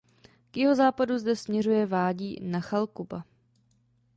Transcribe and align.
K 0.51 0.57
jihozápadu 0.57 1.17
zde 1.17 1.35
směřuje 1.35 1.85
vádí 1.85 2.37
Nachal 2.41 2.87
Cuba. 2.87 3.25